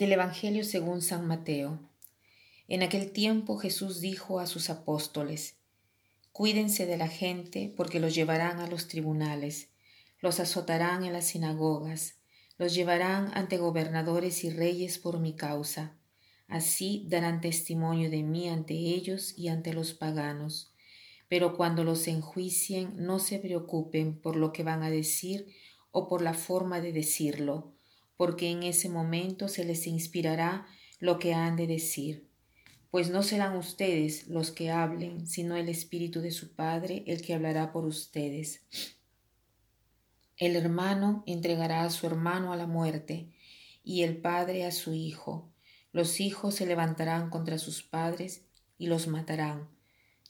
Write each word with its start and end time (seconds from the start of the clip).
Del 0.00 0.12
Evangelio 0.12 0.64
según 0.64 1.02
San 1.02 1.26
Mateo. 1.26 1.78
En 2.68 2.82
aquel 2.82 3.12
tiempo 3.12 3.58
Jesús 3.58 4.00
dijo 4.00 4.40
a 4.40 4.46
sus 4.46 4.70
apóstoles, 4.70 5.56
Cuídense 6.32 6.86
de 6.86 6.96
la 6.96 7.06
gente 7.06 7.70
porque 7.76 8.00
los 8.00 8.14
llevarán 8.14 8.60
a 8.60 8.66
los 8.66 8.88
tribunales, 8.88 9.68
los 10.20 10.40
azotarán 10.40 11.04
en 11.04 11.12
las 11.12 11.26
sinagogas, 11.26 12.14
los 12.56 12.72
llevarán 12.72 13.30
ante 13.34 13.58
gobernadores 13.58 14.42
y 14.42 14.48
reyes 14.48 14.98
por 14.98 15.18
mi 15.18 15.34
causa. 15.36 15.98
Así 16.48 17.04
darán 17.10 17.42
testimonio 17.42 18.08
de 18.08 18.22
mí 18.22 18.48
ante 18.48 18.72
ellos 18.72 19.34
y 19.36 19.48
ante 19.48 19.74
los 19.74 19.92
paganos. 19.92 20.72
Pero 21.28 21.58
cuando 21.58 21.84
los 21.84 22.08
enjuicien, 22.08 22.94
no 22.96 23.18
se 23.18 23.38
preocupen 23.38 24.18
por 24.18 24.36
lo 24.36 24.50
que 24.54 24.62
van 24.62 24.82
a 24.82 24.88
decir 24.88 25.48
o 25.90 26.08
por 26.08 26.22
la 26.22 26.32
forma 26.32 26.80
de 26.80 26.94
decirlo 26.94 27.74
porque 28.20 28.50
en 28.50 28.64
ese 28.64 28.90
momento 28.90 29.48
se 29.48 29.64
les 29.64 29.86
inspirará 29.86 30.66
lo 30.98 31.18
que 31.18 31.32
han 31.32 31.56
de 31.56 31.66
decir. 31.66 32.28
Pues 32.90 33.08
no 33.08 33.22
serán 33.22 33.56
ustedes 33.56 34.28
los 34.28 34.50
que 34.50 34.70
hablen, 34.70 35.26
sino 35.26 35.56
el 35.56 35.70
Espíritu 35.70 36.20
de 36.20 36.30
su 36.30 36.54
Padre 36.54 37.02
el 37.06 37.22
que 37.22 37.32
hablará 37.32 37.72
por 37.72 37.86
ustedes. 37.86 38.60
El 40.36 40.54
hermano 40.54 41.24
entregará 41.26 41.82
a 41.82 41.88
su 41.88 42.06
hermano 42.06 42.52
a 42.52 42.56
la 42.56 42.66
muerte, 42.66 43.32
y 43.82 44.02
el 44.02 44.18
padre 44.18 44.66
a 44.66 44.70
su 44.70 44.92
hijo. 44.92 45.50
Los 45.90 46.20
hijos 46.20 46.56
se 46.56 46.66
levantarán 46.66 47.30
contra 47.30 47.56
sus 47.56 47.82
padres 47.82 48.42
y 48.76 48.88
los 48.88 49.06
matarán. 49.06 49.70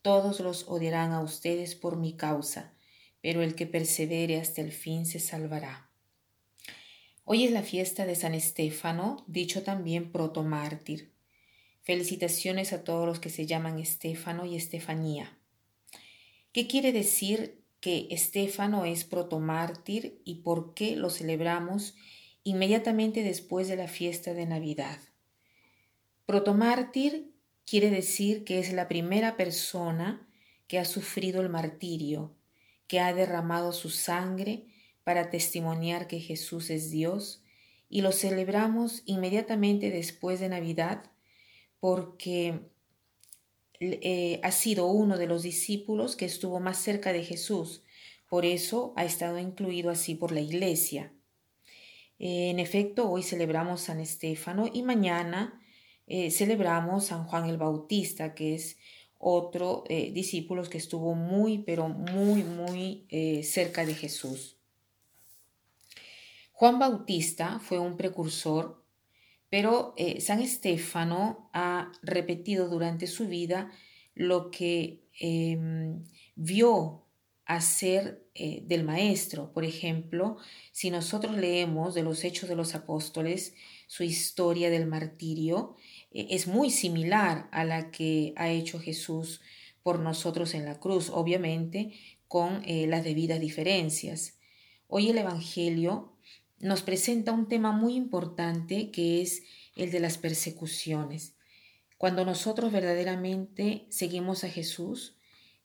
Todos 0.00 0.40
los 0.40 0.68
odiarán 0.68 1.12
a 1.12 1.20
ustedes 1.20 1.74
por 1.74 1.98
mi 1.98 2.16
causa, 2.16 2.72
pero 3.20 3.42
el 3.42 3.54
que 3.54 3.66
persevere 3.66 4.40
hasta 4.40 4.62
el 4.62 4.72
fin 4.72 5.04
se 5.04 5.20
salvará. 5.20 5.90
Hoy 7.26 7.44
es 7.44 7.52
la 7.52 7.62
fiesta 7.62 8.04
de 8.04 8.16
San 8.16 8.34
Estéfano, 8.34 9.24
dicho 9.26 9.62
también 9.62 10.12
protomártir. 10.12 11.10
Felicitaciones 11.80 12.74
a 12.74 12.84
todos 12.84 13.06
los 13.06 13.18
que 13.18 13.30
se 13.30 13.46
llaman 13.46 13.78
Estéfano 13.78 14.44
y 14.44 14.56
Estefanía. 14.56 15.38
¿Qué 16.52 16.66
quiere 16.66 16.92
decir 16.92 17.64
que 17.80 18.08
Estéfano 18.10 18.84
es 18.84 19.04
protomártir 19.04 20.20
y 20.26 20.42
por 20.42 20.74
qué 20.74 20.96
lo 20.96 21.08
celebramos 21.08 21.94
inmediatamente 22.42 23.22
después 23.22 23.68
de 23.68 23.76
la 23.76 23.88
fiesta 23.88 24.34
de 24.34 24.44
Navidad? 24.44 24.98
Protomártir 26.26 27.32
quiere 27.64 27.88
decir 27.88 28.44
que 28.44 28.58
es 28.58 28.70
la 28.74 28.86
primera 28.86 29.38
persona 29.38 30.28
que 30.66 30.78
ha 30.78 30.84
sufrido 30.84 31.40
el 31.40 31.48
martirio, 31.48 32.36
que 32.86 33.00
ha 33.00 33.14
derramado 33.14 33.72
su 33.72 33.88
sangre 33.88 34.66
para 35.04 35.30
testimoniar 35.30 36.08
que 36.08 36.18
Jesús 36.18 36.70
es 36.70 36.90
Dios 36.90 37.42
y 37.88 38.00
lo 38.00 38.10
celebramos 38.10 39.02
inmediatamente 39.04 39.90
después 39.90 40.40
de 40.40 40.48
Navidad 40.48 41.04
porque 41.78 42.60
eh, 43.78 44.40
ha 44.42 44.50
sido 44.50 44.86
uno 44.86 45.18
de 45.18 45.26
los 45.26 45.42
discípulos 45.42 46.16
que 46.16 46.24
estuvo 46.24 46.58
más 46.58 46.78
cerca 46.78 47.12
de 47.12 47.22
Jesús. 47.22 47.82
Por 48.28 48.46
eso 48.46 48.94
ha 48.96 49.04
estado 49.04 49.38
incluido 49.38 49.90
así 49.90 50.14
por 50.14 50.32
la 50.32 50.40
iglesia. 50.40 51.12
en 52.18 52.58
efecto, 52.58 53.10
hoy 53.10 53.22
celebramos 53.22 53.82
San 53.82 54.00
Estéfano 54.00 54.68
y 54.72 54.82
mañana 54.82 55.60
eh, 56.06 56.30
celebramos 56.30 57.06
San 57.06 57.24
Juan 57.24 57.48
el 57.50 57.58
Bautista, 57.58 58.34
que 58.34 58.54
es 58.54 58.78
otro 59.18 59.84
eh, 59.88 60.10
discípulo 60.12 60.62
que 60.64 60.78
estuvo 60.78 61.14
muy, 61.14 61.58
pero 61.58 61.88
muy, 61.88 62.42
muy 62.42 63.06
cerca 63.42 63.84
de 63.84 63.94
Jesús. 63.94 64.53
Juan 66.56 66.78
Bautista 66.78 67.58
fue 67.58 67.80
un 67.80 67.96
precursor, 67.96 68.80
pero 69.50 69.92
eh, 69.96 70.20
San 70.20 70.40
Estéfano 70.40 71.50
ha 71.52 71.90
repetido 72.00 72.68
durante 72.68 73.08
su 73.08 73.26
vida 73.26 73.72
lo 74.14 74.52
que 74.52 75.02
em, 75.18 76.04
vio 76.36 77.06
hacer 77.44 78.28
eh, 78.36 78.62
del 78.68 78.84
maestro. 78.84 79.52
Por 79.52 79.64
ejemplo, 79.64 80.36
si 80.70 80.92
nosotros 80.92 81.36
leemos 81.36 81.92
de 81.92 82.04
los 82.04 82.22
Hechos 82.22 82.48
de 82.48 82.54
los 82.54 82.76
Apóstoles 82.76 83.54
su 83.88 84.04
historia 84.04 84.70
del 84.70 84.86
martirio, 84.86 85.74
eh, 86.12 86.28
es 86.30 86.46
muy 86.46 86.70
similar 86.70 87.48
a 87.50 87.64
la 87.64 87.90
que 87.90 88.32
ha 88.36 88.48
hecho 88.48 88.78
Jesús 88.78 89.40
por 89.82 89.98
nosotros 89.98 90.54
en 90.54 90.66
la 90.66 90.78
cruz, 90.78 91.10
obviamente 91.10 91.94
con 92.28 92.62
las 92.64 93.04
debidas 93.04 93.38
diferencias. 93.40 94.38
Hoy 94.88 95.10
el 95.10 95.18
Evangelio 95.18 96.14
nos 96.64 96.80
presenta 96.80 97.32
un 97.32 97.46
tema 97.46 97.72
muy 97.72 97.94
importante 97.94 98.90
que 98.90 99.20
es 99.20 99.42
el 99.76 99.90
de 99.90 100.00
las 100.00 100.16
persecuciones. 100.16 101.34
Cuando 101.98 102.24
nosotros 102.24 102.72
verdaderamente 102.72 103.84
seguimos 103.90 104.44
a 104.44 104.48
Jesús, 104.48 105.14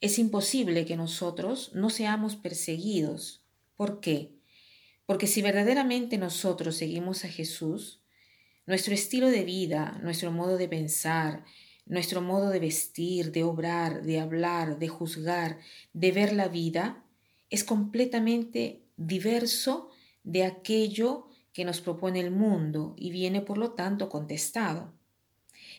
es 0.00 0.18
imposible 0.18 0.86
que 0.86 0.96
nosotros 0.96 1.70
no 1.72 1.88
seamos 1.88 2.34
perseguidos. 2.34 3.44
¿Por 3.76 4.00
qué? 4.00 4.32
Porque 5.06 5.28
si 5.28 5.40
verdaderamente 5.40 6.18
nosotros 6.18 6.76
seguimos 6.76 7.24
a 7.24 7.28
Jesús, 7.28 8.00
nuestro 8.66 8.92
estilo 8.92 9.28
de 9.28 9.44
vida, 9.44 10.00
nuestro 10.02 10.32
modo 10.32 10.56
de 10.56 10.68
pensar, 10.68 11.44
nuestro 11.86 12.22
modo 12.22 12.50
de 12.50 12.58
vestir, 12.58 13.30
de 13.30 13.44
obrar, 13.44 14.02
de 14.02 14.18
hablar, 14.18 14.80
de 14.80 14.88
juzgar, 14.88 15.60
de 15.92 16.10
ver 16.10 16.32
la 16.32 16.48
vida, 16.48 17.04
es 17.50 17.62
completamente 17.62 18.82
diverso 18.96 19.92
de 20.28 20.44
aquello 20.44 21.26
que 21.54 21.64
nos 21.64 21.80
propone 21.80 22.20
el 22.20 22.30
mundo 22.30 22.94
y 22.98 23.10
viene 23.10 23.40
por 23.40 23.56
lo 23.56 23.72
tanto 23.72 24.10
contestado. 24.10 24.92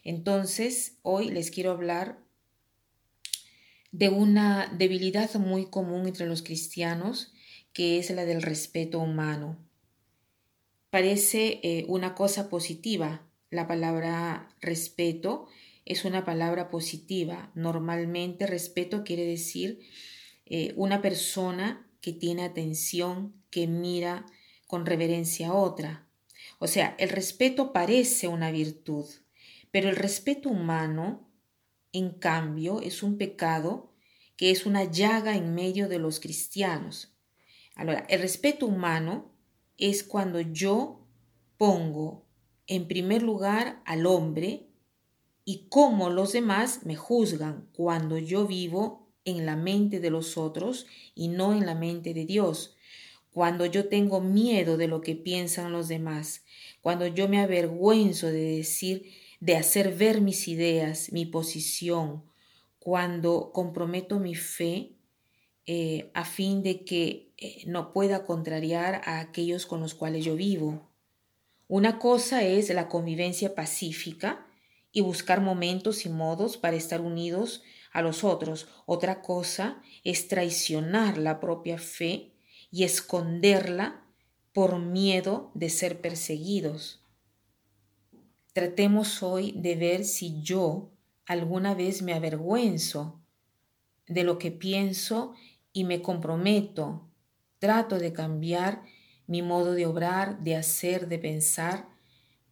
Entonces, 0.04 0.98
hoy 1.04 1.30
les 1.30 1.52
quiero 1.52 1.72
hablar 1.72 2.20
de 3.92 4.10
una 4.10 4.74
debilidad 4.76 5.34
muy 5.36 5.68
común 5.68 6.08
entre 6.08 6.26
los 6.26 6.42
cristianos, 6.42 7.32
que 7.74 8.00
es 8.00 8.10
la 8.10 8.26
del 8.26 8.42
respeto 8.42 9.00
humano. 9.00 9.58
Parece 10.90 11.60
eh, 11.62 11.86
una 11.88 12.16
cosa 12.16 12.50
positiva. 12.50 13.28
La 13.52 13.68
palabra 13.68 14.50
respeto 14.62 15.48
es 15.86 16.06
una 16.06 16.26
palabra 16.26 16.72
positiva. 16.72 17.52
Normalmente 17.54 18.48
respeto 18.48 19.04
quiere 19.04 19.26
decir 19.26 19.80
eh, 20.48 20.74
una 20.76 21.04
persona 21.04 21.88
que 22.02 22.14
tiene 22.14 22.44
atención, 22.44 23.34
que 23.52 23.68
mira 23.68 24.26
con 24.70 24.86
reverencia 24.86 25.48
a 25.48 25.54
otra. 25.56 26.08
O 26.60 26.68
sea, 26.68 26.96
el 27.00 27.10
respeto 27.10 27.74
parece 27.74 28.28
una 28.28 28.52
virtud, 28.52 29.06
pero 29.72 29.90
el 29.90 29.96
respeto 29.96 30.48
humano, 30.50 31.28
en 31.92 32.12
cambio, 32.12 32.80
es 32.80 33.02
un 33.02 33.18
pecado 33.18 33.92
que 34.38 34.52
es 34.52 34.68
una 34.68 34.84
llaga 34.84 35.36
en 35.36 35.56
medio 35.56 35.90
de 35.90 35.98
los 35.98 36.20
cristianos. 36.20 37.18
Ahora, 37.74 38.06
el 38.10 38.22
respeto 38.22 38.68
humano 38.68 39.32
es 39.80 40.04
cuando 40.04 40.40
yo 40.40 41.08
pongo 41.58 42.28
en 42.68 42.88
primer 42.88 43.24
lugar 43.24 43.82
al 43.86 44.06
hombre 44.06 44.68
y 45.46 45.66
cómo 45.70 46.12
los 46.12 46.32
demás 46.34 46.86
me 46.86 46.96
juzgan 46.96 47.68
cuando 47.74 48.20
yo 48.20 48.46
vivo 48.46 49.10
en 49.26 49.48
la 49.48 49.56
mente 49.56 50.00
de 50.00 50.12
los 50.12 50.38
otros 50.38 50.86
y 51.16 51.30
no 51.30 51.54
en 51.54 51.66
la 51.66 51.74
mente 51.74 52.14
de 52.14 52.26
Dios 52.26 52.76
cuando 53.32 53.66
yo 53.66 53.88
tengo 53.88 54.22
miedo 54.22 54.78
de 54.78 54.88
lo 54.88 55.02
que 55.02 55.16
piensan 55.16 55.72
los 55.72 55.88
demás, 55.88 56.44
cuando 56.82 57.08
yo 57.08 57.28
me 57.28 57.40
avergüenzo 57.40 58.28
de 58.28 58.58
decir, 58.58 59.12
de 59.40 59.56
hacer 59.56 59.96
ver 59.96 60.22
mis 60.22 60.48
ideas, 60.48 61.12
mi 61.12 61.26
posición, 61.26 62.24
cuando 62.80 63.52
comprometo 63.54 64.20
mi 64.20 64.36
fe 64.36 64.94
eh, 65.66 66.10
a 66.14 66.26
fin 66.26 66.64
de 66.64 66.84
que 66.84 67.32
eh, 67.38 67.64
no 67.68 67.94
pueda 67.94 68.26
contrariar 68.26 69.02
a 69.06 69.20
aquellos 69.20 69.66
con 69.66 69.82
los 69.82 69.94
cuales 69.94 70.26
yo 70.26 70.36
vivo. 70.36 70.90
Una 71.68 72.00
cosa 72.00 72.44
es 72.44 72.70
la 72.70 72.90
convivencia 72.90 73.54
pacífica 73.54 74.48
y 74.92 75.02
buscar 75.02 75.42
momentos 75.42 76.08
y 76.08 76.10
modos 76.10 76.58
para 76.58 76.76
estar 76.76 77.02
unidos 77.02 77.62
a 77.92 78.02
los 78.02 78.24
otros. 78.24 78.68
Otra 78.88 79.22
cosa 79.22 79.82
es 80.04 80.28
traicionar 80.28 81.20
la 81.20 81.40
propia 81.40 81.78
fe 81.78 82.32
y 82.72 82.84
esconderla 82.84 84.04
por 84.54 84.80
miedo 84.80 85.52
de 85.54 85.70
ser 85.70 86.02
perseguidos. 86.02 87.02
Tratemos 88.54 89.24
hoy 89.24 89.54
de 89.54 89.76
ver 89.76 90.06
si 90.06 90.42
yo 90.42 90.92
alguna 91.26 91.76
vez 91.76 92.02
me 92.02 92.14
avergüenzo 92.14 93.22
de 94.08 94.24
lo 94.24 94.40
que 94.40 94.52
pienso 94.52 95.34
y 95.72 95.84
me 95.84 96.02
comprometo, 96.02 97.08
trato 97.60 98.00
de 98.00 98.12
cambiar 98.12 98.84
mi 99.28 99.44
modo 99.44 99.74
de 99.74 99.86
obrar, 99.86 100.42
de 100.42 100.56
hacer, 100.56 101.08
de 101.08 101.20
pensar, 101.20 101.88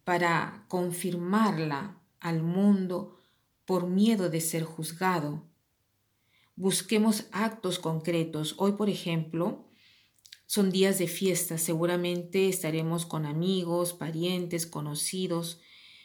para 0.04 0.64
confirmarla 0.68 2.00
al 2.20 2.42
mundo 2.42 3.18
por 3.64 3.88
miedo 3.88 4.30
de 4.30 4.40
ser 4.40 4.62
juzgado. 4.62 5.44
Busquemos 6.54 7.26
actos 7.32 7.78
concretos. 7.78 8.54
Hoy, 8.58 8.72
por 8.72 8.88
ejemplo, 8.88 9.67
Son 10.50 10.70
días 10.70 10.98
de 10.98 11.08
fiesta, 11.08 11.58
seguramente 11.58 12.48
estaremos 12.48 13.04
con 13.04 13.26
amigos, 13.26 13.92
parientes, 13.92 14.66
conocidos. 14.66 15.60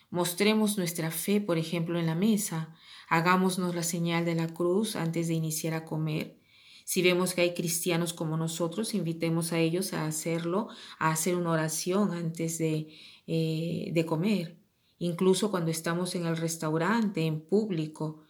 Mostremos 0.10 0.78
nuestra 0.78 1.12
fe, 1.12 1.40
por 1.40 1.58
ejemplo, 1.58 1.98
en 1.98 2.08
la 2.08 2.14
mesa. 2.14 2.76
Hagámonos 3.08 3.74
la 3.74 3.84
señal 3.84 4.26
de 4.26 4.36
la 4.36 4.54
cruz 4.54 4.98
antes 4.98 5.30
de 5.30 5.36
iniciar 5.36 5.74
a 5.74 5.86
comer. 5.86 6.42
Si 6.84 7.02
vemos 7.02 7.34
que 7.34 7.40
hay 7.40 7.54
cristianos 7.54 8.12
como 8.12 8.36
nosotros, 8.36 8.94
invitemos 8.94 9.54
a 9.54 9.60
ellos 9.60 9.94
a 9.94 10.06
hacerlo, 10.08 10.68
a 11.00 11.12
hacer 11.12 11.38
una 11.38 11.52
oración 11.52 12.12
antes 12.12 12.58
de, 12.58 12.90
eh, 13.28 13.92
de 13.94 14.06
comer, 14.06 14.58
incluso 15.00 15.52
cuando 15.52 15.72
estamos 15.72 16.16
en 16.16 16.26
el 16.26 16.36
restaurante, 16.36 17.22
en 17.26 17.40
público, 17.40 18.24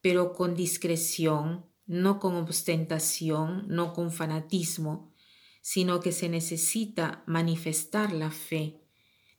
pero 0.00 0.32
con 0.32 0.54
discreción, 0.54 1.66
no 1.84 2.20
con 2.20 2.36
ostentación, 2.36 3.66
no 3.68 3.92
con 3.92 4.10
fanatismo, 4.10 5.12
sino 5.60 6.00
que 6.00 6.12
se 6.12 6.28
necesita 6.28 7.22
manifestar 7.26 8.12
la 8.12 8.30
fe, 8.30 8.80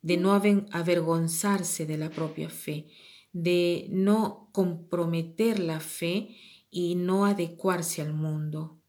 de 0.02 0.18
no 0.18 0.34
avergonzarse 0.34 1.86
de 1.86 1.98
la 1.98 2.10
propia 2.10 2.50
fe, 2.50 2.88
de 3.34 3.88
no 3.90 4.50
comprometer 4.54 5.60
la 5.60 5.80
fe 5.80 6.36
y 6.72 6.96
no 6.96 7.26
adecuarse 7.26 8.02
al 8.02 8.14
mundo. 8.14 8.80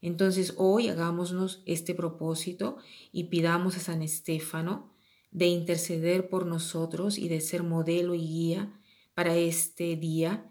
Entonces 0.00 0.54
hoy 0.56 0.88
hagámonos 0.88 1.62
este 1.64 1.94
propósito 1.94 2.76
y 3.12 3.24
pidamos 3.24 3.76
a 3.76 3.80
San 3.80 4.02
Estéfano 4.02 4.92
de 5.30 5.46
interceder 5.46 6.28
por 6.28 6.44
nosotros 6.44 7.18
y 7.18 7.28
de 7.28 7.40
ser 7.40 7.62
modelo 7.62 8.14
y 8.14 8.26
guía 8.26 8.80
para 9.14 9.36
este 9.36 9.96
día 9.96 10.50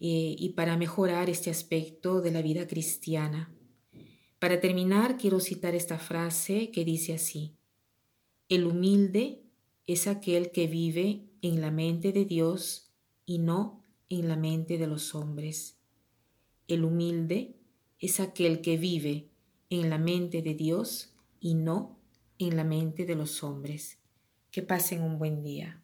eh, 0.00 0.34
y 0.38 0.50
para 0.50 0.76
mejorar 0.76 1.30
este 1.30 1.50
aspecto 1.50 2.20
de 2.20 2.32
la 2.32 2.42
vida 2.42 2.66
cristiana. 2.66 3.54
Para 4.38 4.60
terminar, 4.60 5.18
quiero 5.18 5.40
citar 5.40 5.74
esta 5.74 5.98
frase 5.98 6.70
que 6.70 6.84
dice 6.84 7.14
así, 7.14 7.56
el 8.48 8.66
humilde 8.66 9.42
es 9.86 10.06
aquel 10.06 10.52
que 10.52 10.66
vive 10.66 11.24
en 11.42 11.60
la 11.60 11.70
mente 11.70 12.12
de 12.12 12.24
Dios 12.24 12.92
y 13.26 13.38
no 13.38 13.82
en 14.08 14.28
la 14.28 14.36
mente 14.36 14.78
de 14.78 14.86
los 14.86 15.14
hombres. 15.14 15.76
El 16.68 16.84
humilde 16.84 17.56
es 17.98 18.20
aquel 18.20 18.60
que 18.60 18.76
vive 18.76 19.28
en 19.70 19.90
la 19.90 19.98
mente 19.98 20.40
de 20.42 20.54
Dios 20.54 21.14
y 21.40 21.54
no 21.54 21.98
en 22.38 22.56
la 22.56 22.64
mente 22.64 23.06
de 23.06 23.16
los 23.16 23.42
hombres. 23.42 23.98
Que 24.50 24.62
pasen 24.62 25.02
un 25.02 25.18
buen 25.18 25.42
día. 25.42 25.82